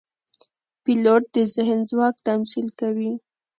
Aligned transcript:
پیلوټ 0.83 1.23
د 1.35 1.37
ذهن 1.55 1.79
ځواک 1.89 2.15
تمثیل 2.29 2.67
کوي. 2.79 3.11